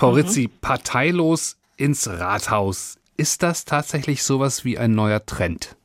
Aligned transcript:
Frau 0.00 0.12
mhm. 0.12 0.16
Rizzi, 0.16 0.48
parteilos 0.48 1.58
ins 1.76 2.08
Rathaus. 2.08 2.96
Ist 3.18 3.42
das 3.42 3.66
tatsächlich 3.66 4.22
sowas 4.22 4.64
wie 4.64 4.78
ein 4.78 4.94
neuer 4.94 5.26
Trend? 5.26 5.76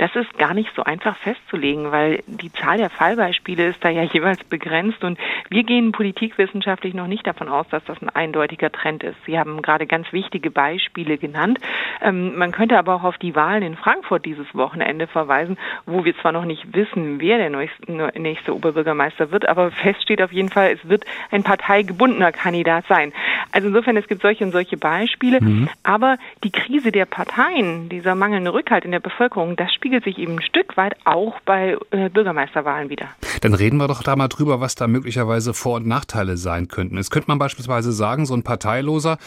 Das 0.00 0.16
ist 0.16 0.38
gar 0.38 0.54
nicht 0.54 0.70
so 0.74 0.82
einfach 0.82 1.14
festzulegen, 1.18 1.92
weil 1.92 2.22
die 2.26 2.50
Zahl 2.50 2.78
der 2.78 2.88
Fallbeispiele 2.88 3.66
ist 3.66 3.84
da 3.84 3.90
ja 3.90 4.02
jeweils 4.12 4.42
begrenzt 4.44 5.04
und 5.04 5.18
wir 5.50 5.62
gehen 5.62 5.92
politikwissenschaftlich 5.92 6.94
noch 6.94 7.06
nicht 7.06 7.26
davon 7.26 7.50
aus, 7.50 7.66
dass 7.68 7.84
das 7.84 8.00
ein 8.00 8.08
eindeutiger 8.08 8.72
Trend 8.72 9.02
ist. 9.02 9.16
Sie 9.26 9.38
haben 9.38 9.60
gerade 9.60 9.86
ganz 9.86 10.10
wichtige 10.10 10.50
Beispiele 10.50 11.18
genannt. 11.18 11.58
Ähm, 12.00 12.34
man 12.38 12.50
könnte 12.50 12.78
aber 12.78 12.94
auch 12.94 13.04
auf 13.04 13.18
die 13.18 13.34
Wahlen 13.34 13.62
in 13.62 13.76
Frankfurt 13.76 14.24
dieses 14.24 14.46
Wochenende 14.54 15.06
verweisen, 15.06 15.58
wo 15.84 16.02
wir 16.02 16.16
zwar 16.16 16.32
noch 16.32 16.46
nicht 16.46 16.74
wissen, 16.74 17.20
wer 17.20 17.36
der 17.36 17.50
nächste, 17.50 18.54
Oberbürgermeister 18.54 19.30
wird, 19.30 19.46
aber 19.46 19.70
fest 19.70 20.02
steht 20.02 20.22
auf 20.22 20.32
jeden 20.32 20.48
Fall, 20.48 20.72
es 20.72 20.88
wird 20.88 21.04
ein 21.30 21.42
parteigebundener 21.42 22.32
Kandidat 22.32 22.86
sein. 22.88 23.12
Also 23.52 23.68
insofern, 23.68 23.96
es 23.96 24.06
gibt 24.06 24.22
solche 24.22 24.44
und 24.44 24.52
solche 24.52 24.76
Beispiele, 24.76 25.40
mhm. 25.40 25.68
aber 25.82 26.16
die 26.44 26.50
Krise 26.50 26.92
der 26.92 27.06
Parteien, 27.06 27.88
dieser 27.88 28.14
mangelnde 28.14 28.52
Rückhalt 28.52 28.84
in 28.84 28.90
der 28.90 29.00
Bevölkerung, 29.00 29.56
das 29.56 29.72
spiegelt 29.72 30.04
sich 30.04 30.18
eben 30.18 30.36
ein 30.36 30.42
Stück 30.42 30.76
weit 30.76 30.96
auch 31.04 31.40
bei 31.40 31.76
äh, 31.90 32.08
Bürgermeisterwahlen 32.08 32.90
wieder. 32.90 33.08
Dann 33.40 33.54
reden 33.54 33.78
wir 33.78 33.88
doch 33.88 34.02
da 34.02 34.16
mal 34.16 34.28
drüber, 34.28 34.60
was 34.60 34.74
da 34.74 34.86
möglicherweise 34.86 35.54
Vor- 35.54 35.76
und 35.76 35.86
Nachteile 35.86 36.36
sein 36.36 36.68
könnten. 36.68 36.98
Es 36.98 37.10
könnte 37.10 37.28
man 37.28 37.38
beispielsweise 37.38 37.92
sagen, 37.92 38.26
so 38.26 38.34
ein 38.34 38.42
Parteiloser, 38.42 39.18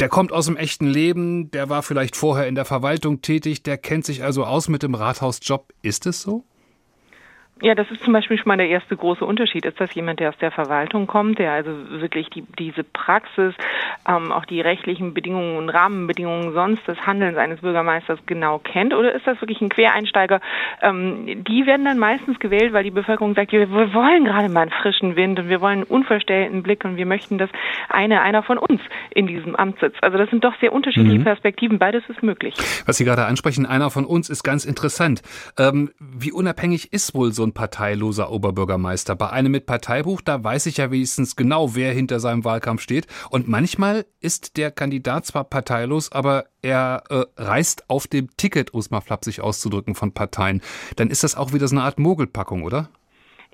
der 0.00 0.08
kommt 0.08 0.32
aus 0.32 0.46
dem 0.46 0.56
echten 0.56 0.86
Leben, 0.86 1.50
der 1.50 1.68
war 1.68 1.82
vielleicht 1.82 2.16
vorher 2.16 2.46
in 2.46 2.54
der 2.54 2.64
Verwaltung 2.64 3.22
tätig, 3.22 3.62
der 3.62 3.78
kennt 3.78 4.04
sich 4.04 4.22
also 4.22 4.44
aus 4.44 4.68
mit 4.68 4.82
dem 4.82 4.94
Rathausjob. 4.94 5.72
Ist 5.82 6.06
es 6.06 6.22
so? 6.22 6.44
Ja, 7.62 7.74
das 7.74 7.90
ist 7.90 8.02
zum 8.02 8.12
Beispiel 8.12 8.38
schon 8.38 8.48
mal 8.48 8.56
der 8.56 8.68
erste 8.68 8.96
große 8.96 9.24
Unterschied. 9.24 9.66
Ist 9.66 9.80
das 9.80 9.94
jemand, 9.94 10.20
der 10.20 10.30
aus 10.30 10.38
der 10.38 10.50
Verwaltung 10.50 11.06
kommt, 11.06 11.38
der 11.38 11.52
also 11.52 11.70
wirklich 12.00 12.30
die, 12.30 12.42
diese 12.58 12.84
Praxis, 12.84 13.54
ähm, 14.08 14.32
auch 14.32 14.46
die 14.46 14.60
rechtlichen 14.60 15.12
Bedingungen 15.12 15.58
und 15.58 15.68
Rahmenbedingungen 15.68 16.52
sonst 16.54 16.86
des 16.88 16.98
Handelns 17.06 17.36
eines 17.36 17.60
Bürgermeisters 17.60 18.18
genau 18.26 18.58
kennt? 18.58 18.94
Oder 18.94 19.12
ist 19.12 19.26
das 19.26 19.40
wirklich 19.42 19.60
ein 19.60 19.68
Quereinsteiger? 19.68 20.40
Ähm, 20.80 21.44
die 21.44 21.66
werden 21.66 21.84
dann 21.84 21.98
meistens 21.98 22.38
gewählt, 22.38 22.72
weil 22.72 22.84
die 22.84 22.90
Bevölkerung 22.90 23.34
sagt, 23.34 23.52
wir 23.52 23.70
wollen 23.70 24.24
gerade 24.24 24.48
mal 24.48 24.62
einen 24.62 24.70
frischen 24.70 25.16
Wind 25.16 25.38
und 25.38 25.48
wir 25.48 25.60
wollen 25.60 25.80
einen 25.80 25.82
unverstellten 25.84 26.62
Blick 26.62 26.84
und 26.84 26.96
wir 26.96 27.06
möchten, 27.06 27.36
dass 27.36 27.50
eine, 27.88 28.22
einer 28.22 28.42
von 28.42 28.56
uns 28.56 28.80
in 29.14 29.26
diesem 29.26 29.54
Amt 29.54 29.80
sitzt. 29.80 30.02
Also 30.02 30.16
das 30.16 30.30
sind 30.30 30.44
doch 30.44 30.54
sehr 30.60 30.72
unterschiedliche 30.72 31.18
mhm. 31.18 31.24
Perspektiven. 31.24 31.78
Beides 31.78 32.02
ist 32.08 32.22
möglich. 32.22 32.54
Was 32.86 32.96
Sie 32.96 33.04
gerade 33.04 33.26
ansprechen, 33.26 33.66
einer 33.66 33.90
von 33.90 34.04
uns 34.04 34.30
ist 34.30 34.42
ganz 34.42 34.64
interessant. 34.64 35.22
Ähm, 35.58 35.90
wie 35.98 36.32
unabhängig 36.32 36.92
ist 36.92 37.14
wohl 37.14 37.32
so 37.32 37.42
ein 37.42 37.49
ein 37.50 37.54
parteiloser 37.54 38.30
Oberbürgermeister. 38.30 39.16
Bei 39.16 39.30
einem 39.30 39.52
mit 39.52 39.66
Parteibuch, 39.66 40.20
da 40.20 40.42
weiß 40.42 40.66
ich 40.66 40.78
ja 40.78 40.90
wenigstens 40.90 41.36
genau, 41.36 41.74
wer 41.74 41.92
hinter 41.92 42.20
seinem 42.20 42.44
Wahlkampf 42.44 42.82
steht. 42.82 43.06
Und 43.30 43.48
manchmal 43.48 44.06
ist 44.20 44.56
der 44.56 44.70
Kandidat 44.70 45.26
zwar 45.26 45.44
parteilos, 45.44 46.12
aber 46.12 46.46
er 46.62 47.04
äh, 47.10 47.24
reist 47.36 47.88
auf 47.88 48.06
dem 48.06 48.34
Ticket, 48.36 48.72
um 48.72 48.80
es 48.80 48.90
mal 48.90 49.00
flapsig 49.00 49.40
auszudrücken, 49.40 49.94
von 49.94 50.12
Parteien. 50.12 50.62
Dann 50.96 51.10
ist 51.10 51.24
das 51.24 51.36
auch 51.36 51.52
wieder 51.52 51.68
so 51.68 51.74
eine 51.74 51.84
Art 51.84 51.98
Mogelpackung, 51.98 52.62
oder? 52.62 52.88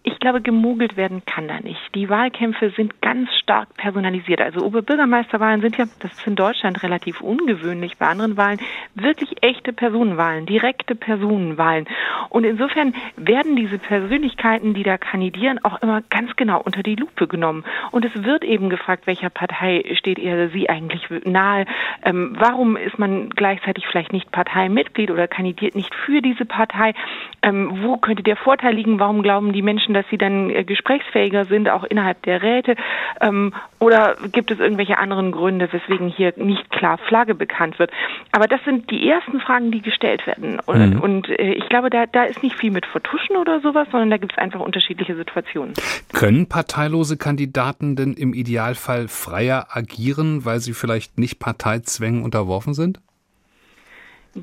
Ich 0.09 0.21
glaube, 0.21 0.41
gemogelt 0.41 0.97
werden 0.97 1.23
kann 1.27 1.49
da 1.49 1.59
nicht. 1.59 1.81
Die 1.97 2.09
Wahlkämpfe 2.09 2.71
sind 2.77 3.03
ganz 3.03 3.29
stark 3.43 3.75
personalisiert. 3.77 4.41
Also 4.41 4.65
Oberbürgermeisterwahlen 4.65 5.63
sind 5.63 5.77
ja, 5.79 5.87
das 5.99 6.13
ist 6.13 6.25
in 6.29 6.37
Deutschland 6.37 6.81
relativ 6.85 7.21
ungewöhnlich, 7.21 7.99
bei 7.99 8.07
anderen 8.07 8.37
Wahlen 8.37 8.61
wirklich 8.95 9.43
echte 9.43 9.73
Personenwahlen, 9.73 10.47
direkte 10.47 10.95
Personenwahlen. 10.95 11.87
Und 12.29 12.45
insofern 12.45 12.95
werden 13.17 13.57
diese 13.57 13.79
Persönlichkeiten, 13.79 14.75
die 14.75 14.85
da 14.85 14.97
kandidieren, 14.97 15.59
auch 15.65 15.83
immer 15.83 16.03
ganz 16.09 16.37
genau 16.37 16.61
unter 16.61 16.85
die 16.85 16.95
Lupe 16.95 17.27
genommen. 17.27 17.65
Und 17.91 18.05
es 18.05 18.23
wird 18.23 18.45
eben 18.45 18.71
gefragt, 18.71 19.09
welcher 19.09 19.31
Partei 19.31 19.85
steht 19.99 20.21
ihr 20.21 20.51
sie 20.51 20.69
eigentlich 20.71 21.03
nahe? 21.25 21.67
Ähm, 22.05 22.37
warum 22.39 22.77
ist 22.77 22.97
man 23.01 23.31
gleichzeitig 23.31 23.85
vielleicht 23.89 24.13
nicht 24.13 24.31
Parteimitglied 24.31 25.11
oder 25.11 25.27
kandidiert 25.27 25.75
nicht 25.75 25.93
für 25.97 26.23
diese 26.23 26.45
Partei? 26.45 26.95
Ähm, 27.43 27.83
wo 27.83 27.97
könnte 27.97 28.23
der 28.23 28.37
Vorteil 28.37 28.75
liegen? 28.77 29.01
Warum 29.01 29.23
glauben 29.23 29.53
die 29.53 29.63
Menschen, 29.63 29.96
dass 29.97 30.07
sie 30.11 30.19
dann 30.19 30.51
äh, 30.51 30.65
gesprächsfähiger 30.65 31.47
sind, 31.47 31.69
auch 31.69 31.85
innerhalb 31.85 32.23
der 32.23 32.43
Räte? 32.43 32.77
Ähm, 33.21 33.53
oder 33.79 34.17
gibt 34.33 34.51
es 34.51 34.61
irgendwelche 34.61 34.99
anderen 34.99 35.33
Gründe, 35.33 35.73
weswegen 35.73 36.09
hier 36.09 36.33
nicht 36.37 36.71
klar 36.71 36.99
Flagge 36.99 37.35
bekannt 37.35 37.79
wird? 37.79 37.91
Aber 38.33 38.47
das 38.47 38.61
sind 38.65 38.91
die 38.91 39.09
ersten 39.09 39.41
Fragen, 39.41 39.71
die 39.71 39.81
gestellt 39.81 40.27
werden. 40.27 40.61
Und, 40.67 40.95
mhm. 40.95 41.01
und 41.01 41.29
äh, 41.29 41.53
ich 41.55 41.69
glaube, 41.69 41.91
da, 41.91 42.07
da 42.07 42.25
ist 42.25 42.43
nicht 42.43 42.59
viel 42.59 42.71
mit 42.71 42.87
Vertuschen 42.87 43.37
oder 43.37 43.61
sowas, 43.61 43.89
sondern 43.91 44.11
da 44.11 44.19
gibt 44.19 44.33
es 44.33 44.39
einfach 44.39 44.61
unterschiedliche 44.61 45.17
Situationen. 45.17 45.75
Können 46.13 46.49
parteilose 46.49 47.17
Kandidaten 47.17 47.97
denn 47.97 48.15
im 48.15 48.35
Idealfall 48.35 49.09
freier 49.09 49.69
agieren, 49.71 50.45
weil 50.45 50.61
sie 50.61 50.75
vielleicht 50.75 51.19
nicht 51.19 51.39
Parteizwängen 51.39 52.23
unterworfen 52.23 52.75
sind? 52.75 53.01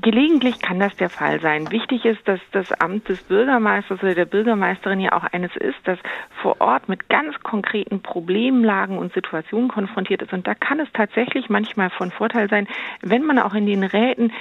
Gelegentlich 0.00 0.60
kann 0.60 0.80
das 0.80 0.96
der 0.96 1.08
Fall 1.08 1.40
sein. 1.40 1.70
Wichtig 1.70 2.04
ist, 2.04 2.26
dass 2.26 2.40
das 2.50 2.72
Amt 2.80 3.08
des 3.08 3.22
Bürgermeisters 3.22 4.02
oder 4.02 4.16
der 4.16 4.24
Bürgermeisterin 4.24 4.98
ja 4.98 5.12
auch 5.12 5.22
eines 5.22 5.54
ist, 5.54 5.78
das 5.84 6.00
vor 6.42 6.60
Ort 6.60 6.88
mit 6.88 7.08
ganz 7.08 7.38
konkreten 7.44 8.02
Problemlagen 8.02 8.98
und 8.98 9.14
Situationen 9.14 9.68
konfrontiert 9.68 10.22
ist. 10.22 10.32
Und 10.32 10.48
da 10.48 10.54
kann 10.56 10.80
es 10.80 10.88
tatsächlich 10.92 11.48
manchmal 11.48 11.90
von 11.90 12.10
Vorteil 12.10 12.48
sein, 12.50 12.66
wenn 13.02 13.22
man 13.22 13.38
auch 13.38 13.54
in 13.54 13.66
den 13.66 13.84
Räten 13.84 14.32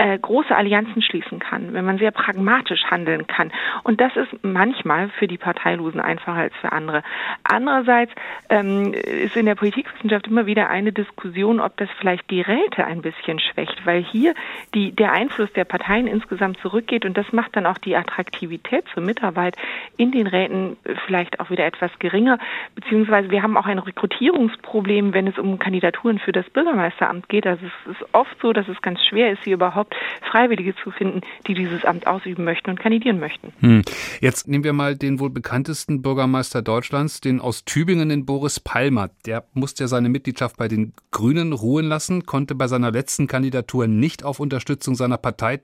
äh, 0.00 0.18
große 0.18 0.56
Allianzen 0.56 1.02
schließen 1.02 1.40
kann, 1.40 1.74
wenn 1.74 1.84
man 1.84 1.98
sehr 1.98 2.10
pragmatisch 2.10 2.84
handeln 2.90 3.26
kann. 3.26 3.52
Und 3.82 4.00
das 4.00 4.16
ist 4.16 4.30
manchmal 4.42 5.10
für 5.10 5.28
die 5.28 5.36
Parteilosen 5.36 6.00
einfacher 6.00 6.40
als 6.40 6.54
für 6.62 6.72
andere. 6.72 7.02
Andererseits 7.44 8.10
ähm, 8.48 8.94
ist 8.94 9.36
in 9.36 9.44
der 9.44 9.56
Politikwissenschaft 9.56 10.26
immer 10.28 10.46
wieder 10.46 10.70
eine 10.70 10.92
Diskussion, 10.92 11.60
ob 11.60 11.76
das 11.76 11.90
vielleicht 11.98 12.30
die 12.30 12.40
Räte 12.40 12.86
ein 12.86 13.02
bisschen 13.02 13.40
schwächt, 13.40 13.84
weil 13.84 14.02
hier 14.02 14.32
die, 14.74 14.92
der 14.92 15.12
Einfluss 15.12 15.52
der 15.52 15.64
Parteien 15.66 16.06
insgesamt 16.06 16.58
zurückgeht 16.60 17.04
und 17.04 17.18
das 17.18 17.30
macht 17.32 17.54
dann 17.54 17.66
auch 17.66 17.76
die 17.76 17.94
Attraktivität 17.94 18.86
zur 18.94 19.02
Mitarbeit 19.02 19.56
in 19.98 20.12
den 20.12 20.26
Räten 20.26 20.78
vielleicht 21.04 21.40
auch 21.40 21.50
wieder 21.50 21.66
etwas 21.66 21.90
geringer, 21.98 22.38
beziehungsweise 22.74 23.30
wir 23.30 23.42
haben 23.42 23.58
auch 23.58 23.66
ein 23.66 23.78
Rekrutierungsproblem, 23.78 25.12
wenn 25.12 25.26
es 25.26 25.38
um 25.38 25.58
Kandidaturen 25.58 26.18
für 26.18 26.32
das 26.32 26.48
Bürgermeisteramt 26.48 27.28
geht. 27.28 27.46
Also 27.46 27.66
es 27.66 27.96
ist 27.98 28.14
oft 28.14 28.40
so, 28.40 28.54
dass 28.54 28.66
es 28.66 28.80
ganz 28.80 29.04
schwer 29.04 29.32
ist, 29.32 29.44
sie 29.44 29.52
überhaupt 29.52 29.89
überhaupt 29.90 29.94
Freiwillige 30.30 30.74
zu 30.76 30.90
finden, 30.90 31.20
die 31.46 31.54
dieses 31.54 31.84
Amt 31.84 32.06
ausüben 32.06 32.44
möchten 32.44 32.70
und 32.70 32.80
kandidieren 32.80 33.18
möchten. 33.18 33.52
Hm. 33.60 33.82
Jetzt 34.20 34.48
nehmen 34.48 34.64
wir 34.64 34.72
mal 34.72 34.96
den 34.96 35.18
wohl 35.18 35.30
bekanntesten 35.30 36.02
Bürgermeister 36.02 36.62
Deutschlands, 36.62 37.20
den 37.20 37.40
aus 37.40 37.64
Tübingen, 37.64 38.08
den 38.08 38.26
Boris 38.26 38.60
Palmer. 38.60 39.10
Der 39.26 39.44
musste 39.54 39.84
ja 39.84 39.88
seine 39.88 40.08
Mitgliedschaft 40.08 40.56
bei 40.56 40.68
den 40.68 40.92
Grünen 41.10 41.52
ruhen 41.52 41.86
lassen, 41.86 42.26
konnte 42.26 42.54
bei 42.54 42.68
seiner 42.68 42.90
letzten 42.90 43.26
Kandidatur 43.26 43.86
nicht 43.86 44.24
auf 44.24 44.40
Unterstützung 44.40 44.94
seiner 44.94 45.18
Partei 45.18 45.60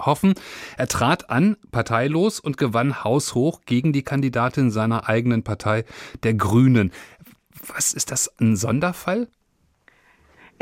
hoffen. 0.00 0.34
Er 0.76 0.88
trat 0.88 1.30
an, 1.30 1.56
parteilos 1.70 2.40
und 2.40 2.58
gewann 2.58 3.04
haushoch 3.04 3.62
gegen 3.64 3.94
die 3.94 4.02
Kandidatin 4.02 4.70
seiner 4.70 5.08
eigenen 5.08 5.44
Partei, 5.44 5.84
der 6.22 6.34
Grünen. 6.34 6.92
Was 7.74 7.94
ist 7.94 8.10
das, 8.10 8.30
ein 8.38 8.56
Sonderfall? 8.56 9.28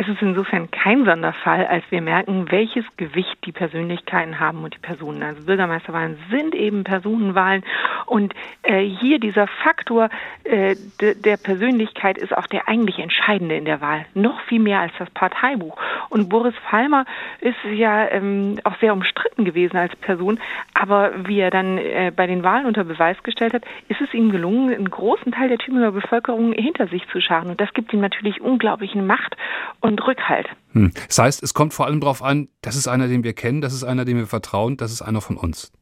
Es 0.01 0.09
ist 0.09 0.23
insofern 0.23 0.71
kein 0.71 1.05
Sonderfall, 1.05 1.67
als 1.67 1.85
wir 1.91 2.01
merken, 2.01 2.51
welches 2.51 2.87
Gewicht 2.97 3.37
die 3.45 3.53
Persönlichkeiten 3.53 4.41
haben 4.41 4.65
und 4.65 4.75
die 4.75 4.79
Personen. 4.79 5.23
Also 5.23 5.45
Bürgermeisterwahlen 5.45 6.17
sind 6.31 6.55
eben 6.55 6.85
Personenwahlen 6.85 7.63
und 8.11 8.35
äh, 8.63 8.83
hier 8.83 9.19
dieser 9.19 9.47
Faktor 9.47 10.09
äh, 10.45 10.75
de, 11.01 11.15
der 11.15 11.37
Persönlichkeit 11.37 12.19
ist 12.19 12.37
auch 12.37 12.47
der 12.47 12.69
eigentlich 12.69 12.99
entscheidende 12.99 13.57
in 13.57 13.67
der 13.67 13.81
Wahl, 13.81 14.07
noch 14.15 14.41
viel 14.43 14.61
mehr 14.61 14.81
als 14.81 14.93
das 14.99 15.11
Parteibuch. 15.11 15.77
Und 16.09 16.29
Boris 16.29 16.55
Palmer 16.69 17.05
ist 17.41 17.57
ja 17.73 18.09
ähm, 18.09 18.59
auch 18.65 18.79
sehr 18.81 18.93
umstritten 18.93 19.45
gewesen 19.45 19.77
als 19.77 19.95
Person, 19.97 20.41
aber 20.75 21.13
wie 21.27 21.41
er 21.41 21.51
dann 21.51 21.79
äh, 21.79 22.11
bei 22.15 22.27
den 22.27 22.43
Wahlen 22.43 22.67
unter 22.67 22.85
Beweis 22.85 23.23
gestellt 23.23 23.53
hat, 23.53 23.65
ist 23.89 24.01
es 24.01 24.13
ihm 24.15 24.31
gelungen, 24.31 24.75
einen 24.75 24.91
großen 24.91 25.33
Teil 25.33 25.49
der 25.49 25.59
Tübinger 25.59 25.93
Bevölkerung 25.93 26.53
hinter 26.53 26.89
sich 26.89 27.07
zu 27.09 27.21
scharen 27.21 27.51
und 27.51 27.61
das 27.61 27.73
gibt 27.75 27.93
ihm 27.93 28.01
natürlich 28.01 28.41
unglaublichen 28.41 29.07
Macht 29.07 29.37
und 29.81 29.91
und 29.91 30.07
Rückhalt. 30.07 30.49
Hm. 30.73 30.93
Das 31.09 31.19
heißt, 31.19 31.43
es 31.43 31.53
kommt 31.53 31.75
vor 31.75 31.87
allem 31.87 32.01
darauf 32.01 32.23
an, 32.23 32.49
das 32.63 32.77
ist 32.77 32.89
einer, 32.89 33.09
den 33.09 33.25
wir 33.25 33.35
kennen, 33.35 33.61
das 33.61 33.75
ist 33.75 33.85
einer, 33.85 34.05
dem 34.05 34.17
wir 34.17 34.27
vertrauen, 34.27 34.77
das 34.77 34.93
ist 34.93 35.03
einer 35.03 35.21
von 35.21 35.37
uns. 35.37 35.73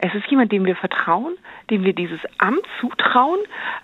Es 0.00 0.14
ist 0.14 0.26
jemand, 0.28 0.50
dem 0.52 0.64
wir 0.64 0.76
vertrauen, 0.76 1.36
dem 1.68 1.84
wir 1.84 1.92
dieses 1.92 2.20
Amt 2.38 2.64
zutrauen. 2.80 3.38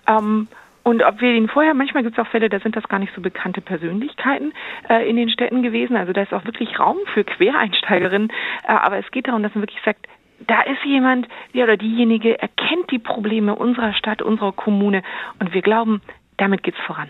Ähm, 0.07 0.47
und 0.83 1.03
ob 1.03 1.19
wir 1.19 1.33
ihn 1.33 1.49
vorher, 1.49 1.73
manchmal 1.73 2.03
gibt 2.03 2.17
es 2.17 2.25
auch 2.25 2.29
Fälle, 2.29 2.49
da 2.49 2.59
sind 2.59 2.75
das 2.75 2.87
gar 2.87 2.97
nicht 2.97 3.13
so 3.13 3.21
bekannte 3.21 3.61
Persönlichkeiten 3.61 4.53
äh, 4.89 5.07
in 5.07 5.17
den 5.17 5.29
Städten 5.29 5.61
gewesen. 5.61 5.97
Also 5.97 6.13
da 6.13 6.21
ist 6.21 6.33
auch 6.33 6.45
wirklich 6.45 6.79
Raum 6.79 6.97
für 7.13 7.23
Quereinsteigerinnen. 7.23 8.29
Äh, 8.63 8.71
aber 8.71 8.97
es 8.97 9.11
geht 9.11 9.27
darum, 9.27 9.43
dass 9.43 9.53
man 9.53 9.63
wirklich 9.63 9.83
sagt, 9.83 10.07
da 10.47 10.61
ist 10.61 10.83
jemand, 10.85 11.27
der 11.53 11.65
oder 11.65 11.77
diejenige 11.77 12.39
erkennt 12.39 12.89
die 12.91 12.99
Probleme 12.99 13.55
unserer 13.55 13.93
Stadt, 13.93 14.21
unserer 14.21 14.53
Kommune 14.53 15.03
und 15.39 15.53
wir 15.53 15.61
glauben, 15.61 16.01
damit 16.37 16.63
geht's 16.63 16.79
voran. 16.85 17.05